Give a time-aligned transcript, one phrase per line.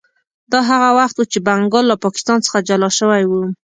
[0.51, 3.31] دا هغه وخت و چې بنګال له پاکستان څخه جلا شوی و.